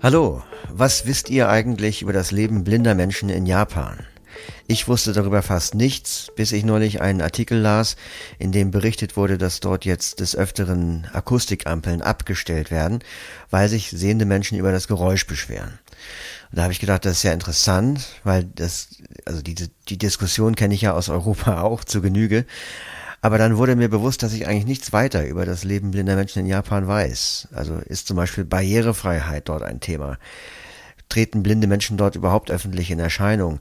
Hallo, 0.00 0.44
was 0.68 1.06
wisst 1.06 1.28
ihr 1.28 1.48
eigentlich 1.48 2.02
über 2.02 2.12
das 2.12 2.30
Leben 2.30 2.62
blinder 2.62 2.94
Menschen 2.94 3.30
in 3.30 3.46
Japan? 3.46 4.06
Ich 4.68 4.86
wusste 4.86 5.12
darüber 5.12 5.42
fast 5.42 5.74
nichts, 5.74 6.28
bis 6.36 6.52
ich 6.52 6.64
neulich 6.64 7.00
einen 7.00 7.20
Artikel 7.20 7.58
las, 7.58 7.96
in 8.38 8.52
dem 8.52 8.70
berichtet 8.70 9.16
wurde, 9.16 9.38
dass 9.38 9.58
dort 9.58 9.84
jetzt 9.84 10.20
des 10.20 10.36
Öfteren 10.36 11.08
Akustikampeln 11.12 12.00
abgestellt 12.00 12.70
werden, 12.70 13.00
weil 13.50 13.68
sich 13.68 13.90
sehende 13.90 14.24
Menschen 14.24 14.56
über 14.56 14.70
das 14.70 14.86
Geräusch 14.86 15.26
beschweren. 15.26 15.80
Und 16.52 16.58
da 16.58 16.62
habe 16.62 16.72
ich 16.72 16.78
gedacht, 16.78 17.04
das 17.04 17.14
ist 17.14 17.22
ja 17.24 17.32
interessant, 17.32 18.06
weil 18.22 18.44
das, 18.44 19.02
also 19.24 19.42
die, 19.42 19.56
die 19.88 19.98
Diskussion 19.98 20.54
kenne 20.54 20.74
ich 20.74 20.82
ja 20.82 20.92
aus 20.92 21.08
Europa 21.08 21.62
auch 21.62 21.82
zu 21.82 22.00
Genüge. 22.02 22.46
Aber 23.20 23.38
dann 23.38 23.56
wurde 23.56 23.74
mir 23.74 23.88
bewusst, 23.88 24.22
dass 24.22 24.32
ich 24.32 24.46
eigentlich 24.46 24.66
nichts 24.66 24.92
weiter 24.92 25.26
über 25.26 25.44
das 25.44 25.64
Leben 25.64 25.90
blinder 25.90 26.14
Menschen 26.14 26.40
in 26.40 26.46
Japan 26.46 26.86
weiß. 26.86 27.48
Also 27.52 27.76
ist 27.76 28.06
zum 28.06 28.16
Beispiel 28.16 28.44
Barrierefreiheit 28.44 29.48
dort 29.48 29.62
ein 29.62 29.80
Thema. 29.80 30.18
Treten 31.08 31.42
blinde 31.42 31.66
Menschen 31.66 31.96
dort 31.96 32.16
überhaupt 32.16 32.50
öffentlich 32.50 32.90
in 32.90 33.00
Erscheinung? 33.00 33.60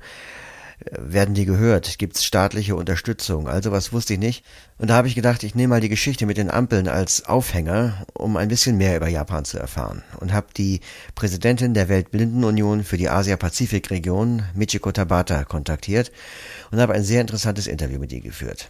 Werden 0.92 1.34
die 1.34 1.46
gehört? 1.46 1.98
Gibt 1.98 2.18
es 2.18 2.24
staatliche 2.24 2.76
Unterstützung? 2.76 3.48
Also 3.48 3.72
was 3.72 3.92
wusste 3.94 4.14
ich 4.14 4.20
nicht. 4.20 4.46
Und 4.78 4.92
da 4.92 4.96
habe 4.96 5.08
ich 5.08 5.16
gedacht, 5.16 5.42
ich 5.42 5.56
nehme 5.56 5.70
mal 5.70 5.82
die 5.82 5.90
Geschichte 5.90 6.28
mit 6.28 6.38
den 6.38 6.52
Ampeln 6.52 6.88
als 6.88 7.26
Aufhänger, 7.26 8.06
um 8.14 8.38
ein 8.38 8.50
bisschen 8.50 8.78
mehr 8.78 8.96
über 8.96 9.08
Japan 9.08 9.44
zu 9.44 9.58
erfahren. 9.58 10.04
Und 10.20 10.34
habe 10.34 10.48
die 10.56 10.82
Präsidentin 11.16 11.74
der 11.74 11.90
Weltblindenunion 11.90 12.84
für 12.84 12.98
die 12.98 13.10
Asia-Pazifik-Region, 13.10 14.44
Michiko 14.54 14.92
Tabata, 14.92 15.46
kontaktiert 15.46 16.12
und 16.70 16.80
habe 16.80 16.94
ein 16.94 17.04
sehr 17.04 17.22
interessantes 17.22 17.66
Interview 17.66 17.98
mit 17.98 18.14
ihr 18.14 18.22
geführt. 18.22 18.70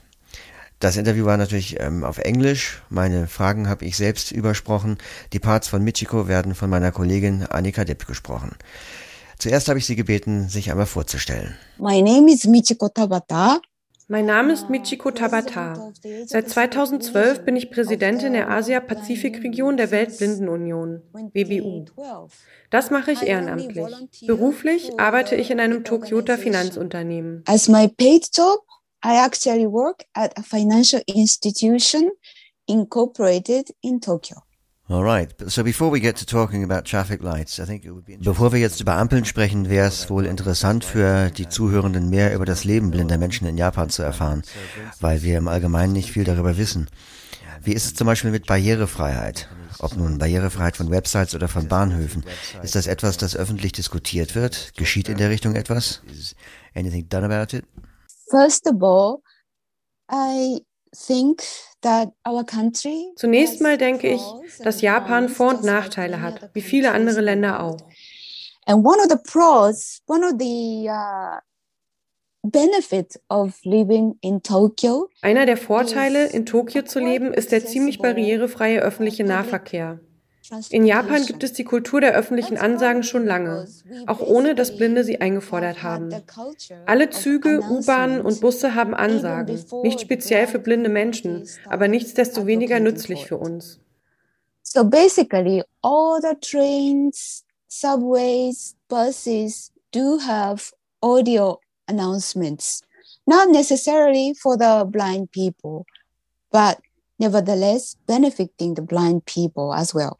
Das 0.80 0.95
Interview 0.95 1.26
war 1.26 1.38
natürlich 1.38 1.80
ähm, 1.80 2.04
auf 2.04 2.20
Englisch. 2.20 2.84
Meine 2.90 3.27
Fragen 3.27 3.68
habe 3.68 3.85
ich 3.85 3.98
selbst 3.98 4.32
übersprochen. 4.32 4.98
Die 5.34 5.40
Parts 5.40 5.68
von 5.68 5.84
Michiko 5.84 6.27
werden 6.27 6.54
von 6.54 6.70
meiner 6.70 6.91
Kollegin 6.91 7.43
Annika 7.43 7.84
Depp 7.84 8.05
gesprochen. 8.05 8.55
Zuerst 9.40 9.70
habe 9.70 9.79
ich 9.79 9.85
sie 9.85 9.96
gebeten, 9.96 10.49
sich 10.49 10.70
einmal 10.70 10.85
vorzustellen. 10.85 11.55
My 11.77 12.02
name 12.02 12.32
is 12.32 12.46
Michiko 12.46 12.90
Tabata. 12.90 13.60
Mein 14.10 14.26
Name 14.26 14.54
ist 14.54 14.70
Michiko 14.70 15.12
Tabata. 15.12 15.91
Seit 16.27 16.49
2012 16.49 17.43
bin 17.43 17.57
ich 17.57 17.70
Präsidentin 17.70 18.32
der 18.32 18.49
Asia-Pazifik-Region 18.49 19.76
der 19.76 19.91
Weltblindenunion, 19.91 21.02
WBU. 21.34 21.85
Das 22.70 22.90
mache 22.90 23.12
ich 23.12 23.24
ehrenamtlich. 23.24 23.85
Beruflich 24.26 24.98
arbeite 24.98 25.35
ich 25.35 25.52
in 25.52 25.59
einem 25.59 25.84
Tokyota 25.84 26.37
Finanzunternehmen. 26.37 27.43
As 27.48 27.68
my 27.68 27.90
paid 27.90 28.30
job, 28.34 28.62
I 29.08 29.16
actually 29.16 29.68
work 29.68 30.04
at 30.16 30.38
a 30.38 30.44
financial 30.44 31.00
institution 31.08 32.12
incorporated 32.68 33.72
in 33.82 34.02
Tokyo. 34.02 34.44
Alright, 34.90 35.34
so 35.48 35.64
before 35.64 35.90
we 35.90 36.02
get 36.02 36.18
to 36.18 36.26
talking 36.26 36.62
about 36.62 36.84
traffic 36.84 37.24
lights, 37.24 37.58
I 37.58 37.66
think 37.66 37.86
it 37.86 37.91
would 37.91 38.05
be 38.05 38.18
Bevor 38.18 38.52
wir 38.52 38.60
jetzt 38.60 38.82
über 38.82 38.98
Ampeln 38.98 39.24
sprechen, 39.24 39.70
wäre 39.70 39.88
es 39.88 40.10
wohl 40.10 40.26
interessant 40.26 40.84
für 40.84 41.30
die 41.32 41.48
Zuhörenden 41.48 42.10
mehr 42.10 42.36
über 42.36 42.46
das 42.46 42.66
Leben 42.66 42.91
blinder 42.91 43.18
Menschen 43.18 43.48
in 43.48 43.58
Japan 43.58 43.90
zu 43.90 44.04
erfahren, 44.04 44.44
weil 44.99 45.24
wir 45.24 45.38
im 45.38 45.48
Allgemeinen 45.48 45.94
nicht 45.94 46.12
viel 46.12 46.26
darüber 46.26 46.58
wissen. 46.58 46.90
Wie 47.64 47.74
ist 47.74 47.86
es 47.86 47.94
zum 47.94 48.08
Beispiel 48.08 48.32
mit 48.32 48.46
Barrierefreiheit? 48.46 49.48
Ob 49.80 49.96
nun 49.96 50.18
Barrierefreiheit 50.18 50.76
von 50.76 50.92
Websites 50.92 51.34
oder 51.34 51.48
von 51.48 51.70
Bahnhöfen. 51.70 52.26
Ist 52.62 52.76
das 52.76 52.88
etwas, 52.88 53.16
das 53.16 53.38
öffentlich 53.38 53.71
diskutiert 53.71 54.36
wird? 54.36 54.74
Geschieht 54.76 55.08
in 55.08 55.18
der 55.18 55.30
Richtung 55.30 55.55
etwas? 55.55 56.02
Anything 56.76 57.08
done 57.08 57.26
about 57.26 57.55
it? 57.55 57.64
First 58.30 58.68
of 58.68 58.82
all, 58.82 59.22
I 60.12 60.62
think 60.94 61.42
Zunächst 63.16 63.62
mal 63.62 63.78
denke 63.78 64.09
ich, 64.09 64.22
dass 64.64 64.81
Japan 64.81 65.30
Vor- 65.30 65.50
und 65.50 65.64
Nachteile 65.64 66.22
hat, 66.22 66.50
wie 66.53 66.62
viele 66.62 66.92
andere 66.92 67.22
Länder 67.22 67.64
auch. 67.64 67.78
And 68.66 68.86
one 68.86 68.98
of 69.00 69.08
the 69.10 69.18
pros, 69.24 70.02
one 70.08 70.26
of 70.26 70.34
the 70.40 70.90
uh, 70.90 71.40
benefits 72.44 73.18
of 73.30 73.58
living 73.64 74.18
in 74.22 74.42
Tokyo. 74.42 75.10
Einer 75.22 75.46
der 75.46 75.58
Vorteile, 75.58 76.26
in 76.26 76.46
Tokio 76.46 76.82
zu 76.82 77.00
leben, 77.00 77.34
ist 77.34 77.52
der 77.52 77.66
ziemlich 77.66 78.00
barrierefreie 78.00 78.82
öffentliche 78.82 79.24
Nahverkehr. 79.24 80.00
In 80.69 80.85
Japan 80.85 81.25
gibt 81.25 81.44
es 81.44 81.53
die 81.53 81.63
Kultur 81.63 82.00
der 82.00 82.13
öffentlichen 82.13 82.58
Ansagen 82.58 83.03
schon 83.03 83.25
lange, 83.25 83.68
auch 84.06 84.19
ohne 84.19 84.56
dass 84.56 84.78
Blinde 84.78 85.03
sie 85.03 85.19
eingefordert 85.19 85.84
haben. 85.84 86.09
Alle 86.85 87.09
Züge, 87.09 87.62
U-Bahnen 87.62 88.22
und 88.22 88.40
Busse 88.40 88.75
haben 88.75 88.94
Ansagen, 88.94 89.63
nicht 89.84 90.00
speziell 90.00 90.47
für 90.47 90.59
blinde 90.59 90.90
Menschen, 90.90 91.47
aber 91.66 91.88
nichtsdestoweniger 91.88 92.80
nützlich 92.80 93.25
für 93.25 93.38
uns. 93.38 93.80
So 94.63 94.84
basically, 94.84 95.63
all 95.81 96.19
the 96.22 96.36
trains, 96.41 97.46
subways, 97.68 98.75
buses 98.90 99.72
do 99.91 100.19
have 100.19 100.74
audio 101.02 101.59
announcements, 101.88 102.81
not 103.25 103.50
necessarily 103.50 104.34
for 104.36 104.57
the 104.57 104.86
blind 104.86 105.31
people, 105.31 105.86
but 106.52 106.78
nevertheless 107.18 107.97
benefiting 108.07 108.75
the 108.75 108.81
blind 108.81 109.25
people 109.25 109.74
as 109.74 109.94
well. 109.96 110.18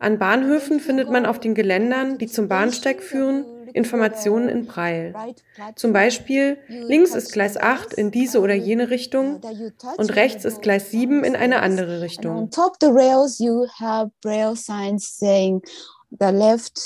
An 0.00 0.18
Bahnhöfen 0.18 0.80
findet 0.80 1.10
man 1.10 1.26
auf 1.26 1.40
den 1.40 1.54
Geländern, 1.54 2.18
die 2.18 2.28
zum 2.28 2.48
Bahnsteig 2.48 3.02
führen, 3.02 3.44
Informationen 3.74 4.48
in 4.48 4.66
Braille. 4.66 5.12
Zum 5.76 5.92
Beispiel, 5.92 6.58
links 6.68 7.14
ist 7.14 7.32
Gleis 7.32 7.56
8 7.56 7.94
in 7.94 8.10
diese 8.10 8.40
oder 8.40 8.54
jene 8.54 8.90
Richtung 8.90 9.40
und 9.96 10.16
rechts 10.16 10.44
ist 10.44 10.62
Gleis 10.62 10.90
7 10.90 11.24
in 11.24 11.36
eine 11.36 11.60
andere 11.60 12.00
Richtung. 12.00 12.36
On 12.36 12.50
top 12.50 12.76
the 12.80 12.86
rails 12.86 13.38
you 13.38 13.66
Braille 14.22 14.56
signs 14.56 15.18
saying 15.18 15.62
the 16.10 16.30
left 16.30 16.80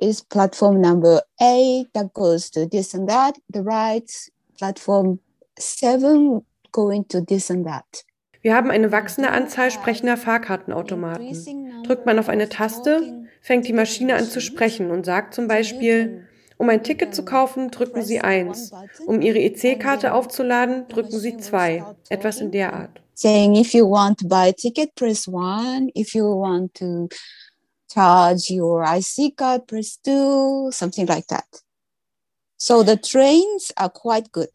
is 0.00 0.22
platform 0.22 0.80
number 0.80 1.22
8 1.40 1.88
that 1.94 2.12
goes 2.14 2.50
to 2.50 2.66
this 2.66 2.94
and 2.94 3.08
that, 3.08 3.36
the 3.52 3.60
right 3.60 4.10
platform 4.56 5.18
7 5.58 6.44
going 6.72 7.06
to 7.08 7.20
this 7.20 7.50
and 7.50 7.66
that. 7.66 8.04
Wir 8.46 8.54
haben 8.54 8.70
eine 8.70 8.92
wachsende 8.92 9.32
Anzahl 9.32 9.72
sprechender 9.72 10.16
Fahrkartenautomaten. 10.16 11.82
Drückt 11.82 12.06
man 12.06 12.16
auf 12.20 12.28
eine 12.28 12.48
Taste, 12.48 13.26
fängt 13.40 13.66
die 13.66 13.72
Maschine 13.72 14.14
an 14.14 14.24
zu 14.24 14.40
sprechen 14.40 14.92
und 14.92 15.04
sagt 15.04 15.34
zum 15.34 15.48
Beispiel, 15.48 16.28
um 16.56 16.68
ein 16.68 16.84
Ticket 16.84 17.12
zu 17.12 17.24
kaufen, 17.24 17.72
drücken 17.72 18.02
Sie 18.04 18.20
1. 18.20 18.70
Um 19.04 19.20
Ihre 19.20 19.40
EC-Karte 19.40 20.14
aufzuladen, 20.14 20.86
drücken 20.86 21.18
Sie 21.18 21.36
2. 21.36 21.84
Etwas 22.08 22.40
in 22.40 22.52
der 22.52 22.72
Art. 22.72 23.02
Saying 23.14 23.56
if 23.56 23.74
you 23.74 23.84
want 23.84 24.20
to 24.20 24.28
buy 24.28 24.50
a 24.50 24.52
ticket, 24.52 24.94
press 24.94 25.26
1. 25.26 25.90
If 25.96 26.14
you 26.14 26.22
want 26.26 26.72
to 26.74 27.08
charge 27.92 28.48
your 28.48 28.84
IC 28.84 29.36
card, 29.36 29.66
press 29.66 30.00
2. 30.04 30.70
Something 30.70 31.08
like 31.08 31.26
that. 31.26 31.64
So 32.56 32.84
the 32.84 32.96
trains 32.96 33.72
are 33.74 33.90
quite 33.90 34.30
good. 34.30 34.50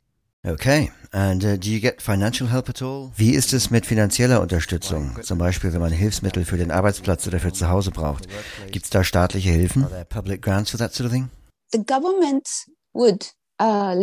Okay. 0.48 0.92
And 1.14 1.44
uh, 1.44 1.58
do 1.58 1.70
you 1.70 1.80
get 1.80 2.02
financial 2.02 2.50
help 2.50 2.68
at 2.70 2.82
all? 2.82 3.12
Wie 3.16 3.32
ist 3.32 3.54
es 3.54 3.70
mit 3.70 3.86
finanzieller 3.86 4.42
Unterstützung? 4.42 5.16
Zum 5.22 5.38
Beispiel, 5.38 5.72
wenn 5.74 5.82
man 5.82 5.92
Hilfsmittel 5.92 6.46
für 6.46 6.58
den 6.58 6.72
Arbeitsplatz 6.72 7.28
oder 7.28 7.40
für 7.40 7.54
zu 7.54 7.70
Hause 7.70 7.92
braucht. 7.92 8.28
Gibt 8.72 8.86
es 8.86 8.90
da 8.90 9.04
staatliche 9.04 9.50
Hilfen? 9.50 9.86
Public 10.10 10.42
grants 10.42 10.72
for 10.72 10.80
that 10.80 10.94
sort 10.94 11.08
of 11.08 11.14
thing? 11.14 11.30
The 11.72 11.84
government 11.86 12.48
would 12.94 13.34
uh, 13.62 13.94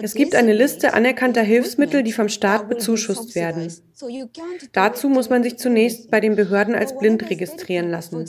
es 0.00 0.14
gibt 0.14 0.34
eine 0.34 0.54
Liste 0.54 0.94
anerkannter 0.94 1.42
Hilfsmittel, 1.42 2.02
die 2.02 2.12
vom 2.12 2.28
Staat 2.28 2.68
bezuschusst 2.68 3.34
werden. 3.34 3.70
Dazu 4.72 5.08
muss 5.08 5.28
man 5.28 5.42
sich 5.42 5.58
zunächst 5.58 6.10
bei 6.10 6.20
den 6.20 6.36
Behörden 6.36 6.74
als 6.74 6.96
blind 6.96 7.28
registrieren 7.28 7.90
lassen. 7.90 8.26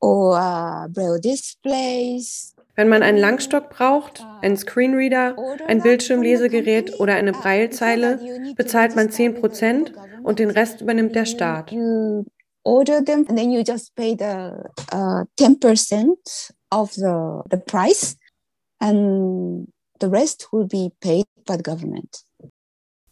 Or 0.00 0.88
braille 0.90 1.20
displays. 1.20 2.54
Wenn 2.76 2.88
man 2.88 3.02
einen 3.02 3.18
Langstock 3.18 3.70
braucht, 3.70 4.24
einen 4.40 4.56
Screenreader, 4.56 5.34
ein 5.66 5.82
Bildschirmlesegerät 5.82 7.00
oder 7.00 7.16
eine 7.16 7.32
Braillezeile, 7.32 8.20
bezahlt 8.54 8.94
man 8.94 9.08
10% 9.08 9.92
und 10.22 10.38
den 10.38 10.50
Rest 10.50 10.80
übernimmt 10.80 11.16
der 11.16 11.24
Staat. 11.24 11.72
You 11.72 12.24
order 12.62 13.04
them 13.04 13.24
and 13.28 13.36
then 13.36 13.50
you 13.50 13.62
just 13.66 13.96
pay 13.96 14.14
the 14.16 14.52
uh, 14.92 15.24
10% 15.40 16.52
of 16.70 16.92
the, 16.92 17.42
the 17.50 17.56
price 17.56 18.16
and 18.78 19.66
the 20.00 20.08
rest 20.08 20.48
will 20.52 20.66
be 20.66 20.90
paid 21.00 21.24
by 21.46 21.56
the 21.56 21.62
government. 21.62 22.22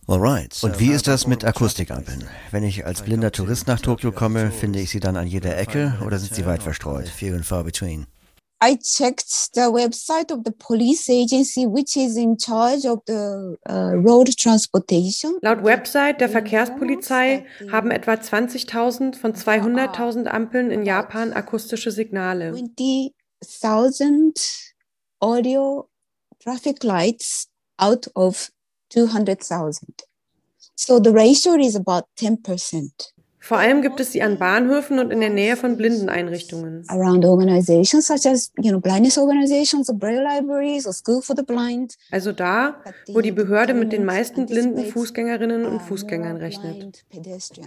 Alright. 0.09 0.63
Und 0.63 0.79
wie 0.79 0.93
ist 0.93 1.09
das 1.09 1.27
mit 1.27 1.45
Akustikampeln? 1.45 2.29
Wenn 2.53 2.63
ich 2.63 2.87
als 2.87 3.03
blinder 3.03 3.33
Tourist 3.33 3.67
nach 3.67 3.81
Tokio 3.81 4.13
komme, 4.13 4.53
finde 4.53 4.79
ich 4.79 4.91
sie 4.91 5.01
dann 5.01 5.17
an 5.17 5.27
jeder 5.27 5.59
Ecke 5.59 5.99
oder 6.07 6.21
sind 6.21 6.33
sie 6.33 6.47
weit 6.47 6.63
verstreut? 6.63 7.09
Few 7.09 7.35
and 7.35 7.45
far 7.45 7.65
between. 7.65 8.07
I 8.63 8.79
checked 8.79 9.51
the 9.55 9.63
website 9.63 10.33
of 10.33 10.43
the 10.45 10.53
police 10.53 11.11
agency, 11.11 11.67
which 11.67 11.97
is 11.97 12.17
in 12.17 12.39
charge 12.39 12.87
of 12.87 13.01
the 13.07 13.57
uh, 13.69 13.95
road 13.95 14.35
transportation. 14.39 15.39
Laut 15.43 15.63
Website 15.63 16.21
der 16.21 16.31
Verkehrspolizei 16.31 17.45
haben 17.71 17.91
etwa 17.91 18.13
20.000 18.13 19.17
von 19.17 19.35
200.000 19.35 20.27
Ampeln 20.27 20.71
in 20.71 20.87
Japan 20.87 21.35
akustische 21.35 21.91
Signale. 21.91 22.53
20.000 22.53 24.73
audio 25.21 25.91
traffic 26.39 26.83
lights 26.83 27.49
out 27.77 28.11
of 28.15 28.51
200,000. 28.91 30.05
So 30.75 31.01
the 31.03 31.11
ratio 31.11 31.55
is 31.55 31.75
about 31.75 32.07
10%. 32.19 33.13
Vor 33.47 33.59
allem 33.59 33.81
gibt 33.81 34.01
es 34.01 34.11
sie 34.11 34.23
an 34.23 34.39
Bahnhöfen 34.41 34.99
und 34.99 35.13
in 35.13 35.21
der 35.21 35.31
Nähe 35.31 35.57
von 35.57 35.77
Blindeneinrichtungen. 35.77 36.85
Around 36.89 37.25
organizations 37.25 38.09
such 38.09 38.27
as, 38.27 38.51
you 38.61 38.71
know, 38.71 38.81
blindness 38.81 39.17
organizations, 39.17 39.89
or 39.89 39.95
braille 39.95 40.21
libraries, 40.21 40.85
or 40.85 40.93
school 40.93 41.23
for 41.23 41.37
the 41.37 41.45
blind. 41.45 41.95
Also 42.11 42.33
da, 42.33 42.83
wo 43.07 43.21
die 43.21 43.31
Behörde 43.31 43.73
mit 43.73 43.93
den 43.93 44.05
meisten 44.05 44.47
blinden 44.47 44.85
Fußgängerinnen 44.87 45.65
und 45.65 45.81
Fußgängern 45.81 46.39
rechnet. 46.39 47.05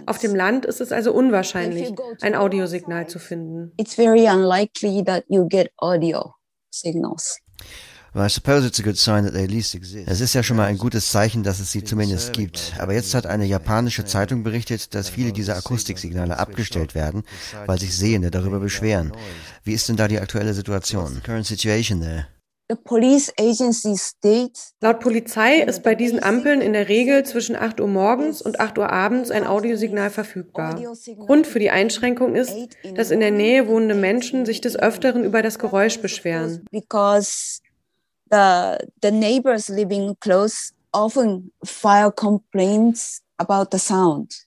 Auf 0.04 0.18
dem 0.18 0.34
Land 0.34 0.66
ist 0.66 0.82
es 0.82 0.92
also 0.92 1.14
unwahrscheinlich, 1.14 1.94
ein 2.20 2.34
Audiosignal 2.34 3.06
zu 3.06 3.18
finden. 3.18 3.72
It's 3.78 3.94
very 3.94 4.28
unlikely 4.28 5.02
that 5.04 5.24
you 5.28 5.48
get 5.48 5.70
audio 5.78 6.34
signals. 6.68 7.38
Es 8.12 8.36
ist 10.20 10.34
ja 10.34 10.42
schon 10.42 10.56
mal 10.56 10.66
ein 10.66 10.78
gutes 10.78 11.10
Zeichen, 11.10 11.42
dass 11.42 11.60
es 11.60 11.70
sie 11.70 11.84
zumindest 11.84 12.32
gibt. 12.32 12.74
Aber 12.78 12.92
jetzt 12.92 13.14
hat 13.14 13.26
eine 13.26 13.44
japanische 13.44 14.04
Zeitung 14.04 14.42
berichtet, 14.42 14.94
dass 14.94 15.08
viele 15.08 15.32
dieser 15.32 15.56
Akustiksignale 15.56 16.38
abgestellt 16.38 16.94
werden, 16.94 17.22
weil 17.66 17.78
sich 17.78 17.96
Sehende 17.96 18.30
darüber 18.30 18.58
beschweren. 18.58 19.12
Wie 19.62 19.74
ist 19.74 19.88
denn 19.88 19.96
da 19.96 20.08
die 20.08 20.18
aktuelle 20.18 20.54
Situation? 20.54 21.20
Current 21.24 21.46
situation 21.46 22.00
there? 22.00 22.26
Laut 24.80 25.00
Polizei 25.00 25.56
ist 25.56 25.82
bei 25.82 25.96
diesen 25.96 26.22
Ampeln 26.22 26.60
in 26.60 26.72
der 26.72 26.88
Regel 26.88 27.24
zwischen 27.24 27.56
8 27.56 27.80
Uhr 27.80 27.88
morgens 27.88 28.40
und 28.40 28.60
8 28.60 28.78
Uhr 28.78 28.92
abends 28.92 29.32
ein 29.32 29.44
Audiosignal 29.44 30.10
verfügbar. 30.10 30.80
Grund 31.18 31.48
für 31.48 31.58
die 31.58 31.70
Einschränkung 31.70 32.36
ist, 32.36 32.54
dass 32.94 33.10
in 33.10 33.18
der 33.18 33.32
Nähe 33.32 33.66
wohnende 33.66 33.96
Menschen 33.96 34.46
sich 34.46 34.60
des 34.60 34.76
Öfteren 34.76 35.24
über 35.24 35.42
das 35.42 35.58
Geräusch 35.58 35.98
beschweren 35.98 36.64
the 38.30 38.78
the 39.02 39.10
neighbors 39.10 39.68
living 39.68 40.16
close 40.20 40.72
often 40.92 41.52
file 41.64 42.10
complaints 42.10 43.22
about 43.38 43.68
the 43.70 43.78
sound. 43.78 44.46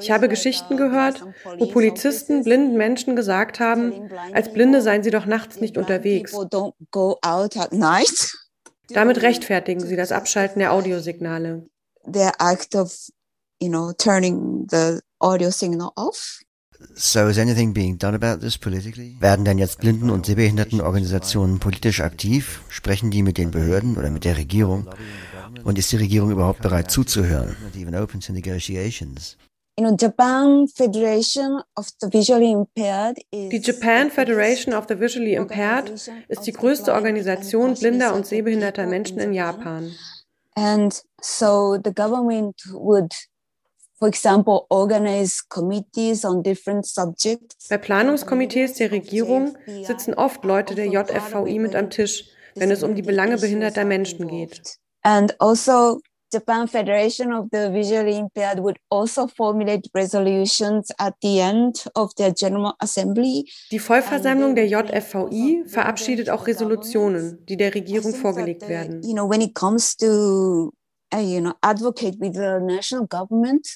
Ich 0.00 0.10
habe 0.10 0.28
Geschichten 0.28 0.76
gehört, 0.76 1.22
wo 1.58 1.66
Polizisten 1.66 2.44
blinden 2.44 2.76
Menschen 2.76 3.16
gesagt 3.16 3.60
haben, 3.60 4.10
als 4.34 4.52
Blinde 4.52 4.82
seien 4.82 5.02
sie 5.02 5.10
doch 5.10 5.24
nachts 5.24 5.60
nicht 5.60 5.78
unterwegs. 5.78 6.34
Damit 8.88 9.22
rechtfertigen 9.22 9.80
sie 9.80 9.96
das 9.96 10.12
Abschalten 10.12 10.58
der 10.58 10.72
Audiosignale. 10.72 11.66
So 16.94 17.28
is 17.28 17.38
anything 17.38 17.72
being 17.72 17.98
done 17.98 18.14
about 18.14 18.40
this 18.40 18.58
politically? 18.58 19.16
Werden 19.20 19.44
denn 19.44 19.58
jetzt 19.58 19.80
Blinden- 19.80 20.10
und 20.10 20.26
Sehbehindertenorganisationen 20.26 21.58
politisch 21.58 22.00
aktiv? 22.00 22.62
Sprechen 22.68 23.10
die 23.10 23.22
mit 23.22 23.38
den 23.38 23.50
Behörden 23.50 23.96
oder 23.96 24.10
mit 24.10 24.24
der 24.24 24.36
Regierung? 24.36 24.88
Und 25.64 25.78
ist 25.78 25.92
die 25.92 25.96
Regierung 25.96 26.30
überhaupt 26.30 26.62
bereit 26.62 26.90
zuzuhören? 26.90 27.56
Even 27.74 27.94
open 27.94 28.20
to 28.20 28.32
negotiations? 28.32 29.36
You 29.76 29.84
know, 29.84 29.96
Japan 29.96 30.68
Federation 30.68 31.60
of 31.74 31.88
the 32.00 32.06
Visually 32.12 32.52
Impaired 32.52 33.18
die 33.32 33.60
Japan 33.60 34.08
Federation 34.08 34.72
of 34.72 34.86
the 34.88 35.00
Visually 35.00 35.34
Impaired 35.34 35.90
ist 36.28 36.46
die 36.46 36.52
größte 36.52 36.92
Organisation 36.92 37.74
blinder 37.74 38.14
und 38.14 38.24
sehbehinderter 38.24 38.86
Menschen 38.86 39.18
in 39.18 39.32
Japan. 39.32 39.90
And 40.54 41.02
so 41.20 41.76
the 41.84 41.92
government 41.92 42.54
would 42.72 43.12
for 43.98 44.08
example, 44.08 44.66
organize 44.70 45.42
committees 45.48 46.24
on 46.24 46.42
different 46.42 46.86
subjects. 46.86 47.68
Bei 47.68 47.78
Planungskomitees 47.78 48.74
der 48.74 48.90
Regierung 48.90 49.56
sitzen 49.82 50.14
oft 50.14 50.44
Leute 50.44 50.74
der 50.74 50.86
JFVI 50.86 51.58
mit 51.58 51.74
am 51.74 51.90
Tisch, 51.90 52.24
wenn 52.54 52.70
es 52.70 52.82
um 52.82 52.94
die 52.94 53.02
Belange 53.02 53.38
behinderter 53.38 53.84
Menschen 53.84 54.28
geht. 54.28 54.78
And 55.02 55.38
also 55.40 56.00
Japan 56.32 56.66
Federation 56.66 57.32
of 57.32 57.46
the 57.52 57.72
Visually 57.72 58.18
Impaired 58.18 58.58
would 58.58 58.76
also 58.90 59.28
formulate 59.28 59.88
resolutions 59.94 60.90
at 60.98 61.14
the 61.22 61.38
end 61.38 61.86
of 61.94 62.12
their 62.16 62.32
General 62.32 62.74
Assembly. 62.80 63.48
Die 63.70 63.78
Vollversammlung 63.78 64.56
der 64.56 64.66
JFVI 64.66 65.64
verabschiedet 65.66 66.30
auch 66.30 66.48
Resolutionen, 66.48 67.44
die 67.46 67.56
der 67.56 67.72
Regierung 67.72 68.12
vorgelegt 68.12 68.68
werden. 68.68 69.02
You 69.04 69.12
know, 69.12 69.30
when 69.30 69.42
it 69.42 69.54
comes 69.54 69.96
to 69.96 70.72
uh, 71.14 71.20
you 71.20 71.40
know, 71.40 71.54
advocate 71.62 72.18
with 72.20 72.34
the 72.34 72.60
national 72.60 73.06
government, 73.06 73.66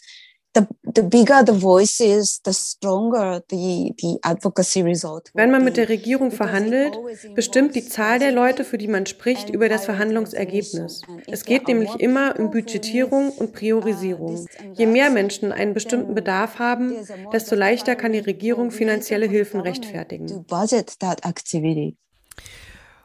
the, 0.54 0.66
the 0.94 1.02
bigger 1.02 1.42
the 1.44 1.52
voice 1.52 2.00
is, 2.00 2.40
the 2.44 2.52
stronger 2.52 3.40
the, 3.48 3.92
the 3.98 4.18
advocacy 4.24 4.82
result. 4.82 5.30
Wenn 5.34 5.50
man 5.50 5.64
mit 5.64 5.76
der 5.76 5.88
Regierung 5.88 6.30
verhandelt, 6.30 6.98
bestimmt 7.34 7.74
die 7.74 7.84
Zahl 7.84 8.18
der 8.18 8.32
Leute, 8.32 8.64
für 8.64 8.78
die 8.78 8.88
man 8.88 9.06
spricht, 9.06 9.50
über 9.50 9.68
das 9.68 9.84
Verhandlungsergebnis. 9.84 11.02
Es 11.26 11.44
geht 11.44 11.68
nämlich 11.68 11.94
immer 12.00 12.38
um 12.38 12.50
Budgetierung 12.50 13.30
und 13.30 13.52
Priorisierung. 13.52 14.48
Je 14.74 14.86
mehr 14.86 15.10
Menschen 15.10 15.52
einen 15.52 15.74
bestimmten 15.74 16.14
Bedarf 16.14 16.58
haben, 16.58 16.94
desto 17.32 17.54
leichter 17.54 17.94
kann 17.94 18.12
die 18.12 18.18
Regierung 18.18 18.70
finanzielle 18.70 19.26
Hilfen 19.26 19.60
rechtfertigen. 19.60 20.44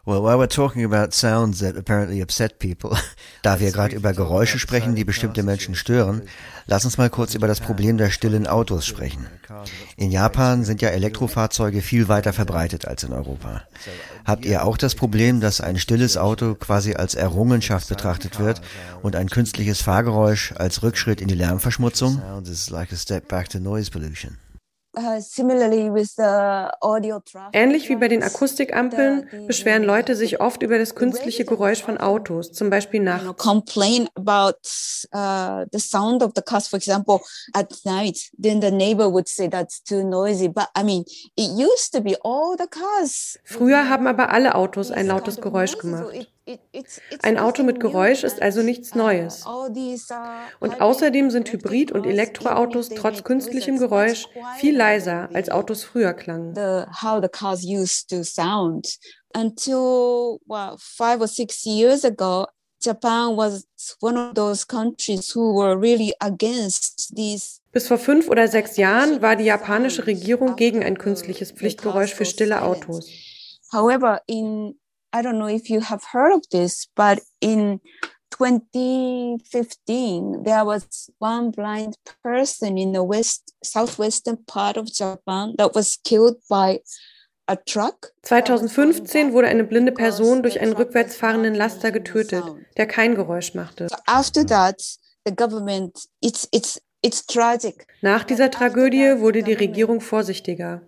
Well, 0.06 0.22
while 0.22 0.38
we're 0.38 0.48
talking 0.48 0.84
about 0.84 1.14
sounds 1.14 1.62
that 1.62 1.78
apparently 1.78 2.22
upset 2.22 2.60
people, 2.60 2.98
da 3.42 3.62
wir 3.62 3.72
gerade 3.72 3.96
über 3.96 4.12
Geräusche 4.12 4.60
sprechen, 4.60 4.96
die 4.96 5.06
bestimmte 5.06 5.44
Menschen 5.44 5.76
stören, 5.76 6.24
lass 6.66 6.84
uns 6.84 6.98
mal 6.98 7.10
kurz 7.10 7.36
über 7.36 7.48
das 7.48 7.62
Problem 7.62 7.98
der 7.98 8.10
stillen 8.10 8.46
Autos 8.46 8.86
sprechen. 8.86 9.28
In 9.96 10.12
Japan 10.12 10.66
sind 10.66 10.82
ja 10.82 10.90
Elektrofahrzeuge 10.90 11.82
viel 11.82 12.10
weiter 12.10 12.34
verbreitet 12.34 12.86
als 12.86 13.06
in 13.06 13.14
Europa. 13.14 13.62
Habt 14.26 14.44
ihr 14.44 14.66
auch 14.66 14.76
das 14.76 14.94
Problem, 14.94 15.40
dass 15.40 15.62
ein 15.62 15.80
stilles 15.80 16.18
Auto 16.18 16.56
quasi 16.56 16.96
als 16.96 17.16
Errungenschaft 17.16 17.88
betrachtet 17.88 18.42
wird 18.42 18.62
und 19.04 19.16
ein 19.16 19.30
künstliches 19.30 19.82
Fahrgeräusch 19.82 20.54
als 20.58 20.84
Rückschritt 20.84 21.22
in 21.22 21.30
die 21.30 21.36
Lärmverschmutzung? 21.36 22.22
Uh, 24.96 25.20
Ähnlich 27.52 27.90
wie 27.90 27.96
bei 27.96 28.08
den 28.08 28.22
Akustikampeln 28.22 29.28
beschweren 29.48 29.84
Leute 29.84 30.16
sich 30.16 30.40
oft 30.40 30.62
über 30.62 30.78
das 30.78 30.94
künstliche 30.94 31.46
Geräusch 31.46 31.82
von 31.82 31.98
Autos, 31.98 32.52
zum 32.52 32.70
Beispiel 32.70 33.02
nachts. 33.02 33.36
Complain 33.38 34.08
about 34.14 34.60
uh, 35.16 35.66
the 35.72 35.80
sound 35.80 36.22
of 36.22 36.34
the 36.36 36.44
cars, 36.44 36.68
for 36.68 36.78
example, 36.78 37.22
at 37.54 37.74
night. 37.86 38.30
Then 38.38 38.62
the 38.62 38.70
neighbor 38.70 39.12
would 39.12 39.28
say 39.28 39.50
that's 39.50 39.82
too 39.82 40.04
noisy. 40.04 40.48
But 40.48 40.68
I 40.78 40.84
mean, 40.84 41.06
it 41.36 41.50
used 41.58 41.92
to 41.94 42.02
be 42.02 42.16
all 42.24 42.56
the 42.56 42.68
cars. 42.68 43.40
Früher 43.46 43.90
haben 43.90 44.06
aber 44.06 44.30
alle 44.30 44.54
Autos 44.54 44.92
ein 44.92 45.08
lautes 45.08 45.42
Geräusch 45.42 45.76
gemacht. 45.80 46.28
Ein 47.22 47.38
Auto 47.38 47.64
mit 47.64 47.80
Geräusch 47.80 48.24
ist 48.24 48.42
also 48.42 48.62
nichts 48.62 48.96
Neues. 48.96 49.46
Und 50.60 50.82
außerdem 50.82 51.32
sind 51.32 51.52
Hybrid- 51.52 51.92
und 51.92 52.06
Elektroautos 52.06 52.90
trotz 52.90 53.24
künstlichem 53.24 53.78
Geräusch 53.78 54.28
viel 54.58 54.76
leiser, 54.76 55.30
als 55.34 55.50
Autos 55.50 55.84
früher 55.84 56.14
klangen. 56.14 56.54
Until 59.36 60.38
well, 60.46 60.76
five 60.78 61.20
or 61.20 61.28
six 61.28 61.66
years 61.66 62.06
ago, 62.06 62.46
Japan 62.80 63.36
was 63.36 63.66
one 64.02 64.16
of 64.16 64.36
those 64.36 64.64
countries 64.68 65.34
who 65.34 65.56
were 65.56 65.76
really 65.76 66.14
against 66.20 67.16
these 67.16 67.62
bis 67.72 67.88
vor 67.88 67.98
fünf 67.98 68.30
oder 68.30 68.48
sechs 68.48 68.78
Jahren 68.78 69.22
war 69.22 69.36
die 69.36 69.46
japanische 69.46 70.06
Regierung 70.06 70.56
gegen 70.56 70.84
ein 70.84 70.98
künstliches 70.98 71.52
Pflichtgeräusch 71.52 72.14
für 72.14 72.26
stille 72.26 72.62
Autos. 72.62 73.10
However, 73.72 74.22
in 74.28 74.76
I 75.14 75.22
don't 75.22 75.38
know 75.38 75.48
if 75.48 75.70
you 75.70 75.82
have 75.82 76.04
heard 76.12 76.34
of 76.34 76.42
this, 76.50 76.88
but 76.96 77.20
in 77.40 77.80
2015, 78.32 80.42
there 80.44 80.66
was 80.66 81.12
one 81.20 81.52
blind 81.52 81.98
person 82.24 82.80
in 82.80 82.94
the 82.94 83.04
west 83.04 83.54
southwestern 83.64 84.38
part 84.48 84.76
of 84.76 84.92
Japan 84.92 85.54
that 85.60 85.76
was 85.76 86.00
killed 86.04 86.38
by 86.50 86.80
a 87.48 87.56
truck. 87.56 88.12
2015 88.24 89.34
wurde 89.34 89.50
eine 89.50 89.64
blinde 89.64 89.92
Person 89.92 90.42
durch 90.42 90.60
einen 90.60 90.74
rückwärts 90.74 91.16
fahrenden 91.16 91.54
Laster 91.54 91.92
getötet, 91.92 92.44
der 92.76 92.88
kein 92.88 93.14
Geräusch 93.14 93.54
machte. 93.54 93.86
After 94.08 94.44
that, 94.48 94.82
the 95.26 95.36
government 95.36 96.08
it's 96.22 96.48
it's 96.52 96.82
nach 98.02 98.24
dieser 98.24 98.50
Tragödie 98.50 99.20
wurde 99.20 99.44
die 99.44 99.54
Regierung 99.54 100.00
vorsichtiger. 100.00 100.82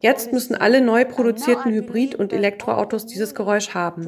Jetzt 0.00 0.32
müssen 0.32 0.54
alle 0.54 0.80
neu 0.80 1.04
produzierten 1.04 1.72
Hybrid- 1.72 2.14
und 2.14 2.32
Elektroautos 2.32 3.06
dieses 3.06 3.34
Geräusch 3.34 3.74
haben. 3.74 4.06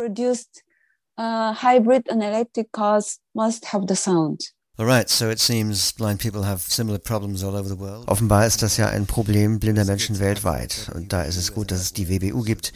Uh, 1.18 1.52
hybrid 1.52 2.10
and 2.10 2.22
electric 2.22 2.72
cars 2.72 3.20
must 3.34 3.70
have 3.70 3.84
the 3.86 3.94
sound. 3.94 4.54
Alright, 4.78 5.10
so 5.10 5.28
it 5.28 5.38
seems 5.38 5.92
blind 5.92 6.18
people 6.18 6.46
have 6.46 6.62
similar 6.70 6.98
problems 6.98 7.44
all 7.44 7.54
over 7.54 7.68
the 7.68 7.78
world. 7.78 8.08
Offenbar 8.08 8.46
ist 8.46 8.62
das 8.62 8.78
ja 8.78 8.88
ein 8.88 9.06
Problem 9.06 9.60
blinder 9.60 9.84
Menschen 9.84 10.18
weltweit. 10.18 10.90
Und 10.94 11.12
da 11.12 11.22
ist 11.24 11.36
es 11.36 11.52
gut, 11.52 11.70
dass 11.70 11.80
es 11.80 11.92
die 11.92 12.08
WBU 12.08 12.42
gibt, 12.42 12.72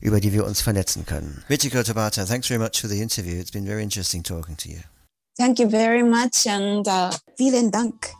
über 0.00 0.20
die 0.20 0.34
wir 0.34 0.44
uns 0.44 0.60
vernetzen 0.60 1.06
können. 1.06 1.42
Michiko 1.48 1.82
Tabata, 1.82 2.26
thanks 2.26 2.46
very 2.46 2.60
much 2.60 2.78
for 2.78 2.90
the 2.90 3.00
interview. 3.00 3.40
It's 3.40 3.50
been 3.50 3.64
very 3.64 3.82
interesting 3.82 4.22
talking 4.22 4.58
to 4.58 4.68
you. 4.68 4.80
Thank 5.38 5.60
you 5.60 5.68
very 5.68 6.02
much 6.02 6.46
and 6.48 6.86
uh, 6.88 7.12
vielen 7.36 7.70
Dank. 7.70 8.17